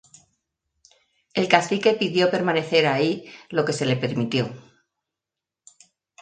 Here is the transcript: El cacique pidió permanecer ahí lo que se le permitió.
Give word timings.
El 1.35 1.47
cacique 1.47 1.93
pidió 1.93 2.31
permanecer 2.31 2.87
ahí 2.87 3.31
lo 3.49 3.65
que 3.65 3.73
se 3.73 3.85
le 3.85 3.95
permitió. 3.97 4.49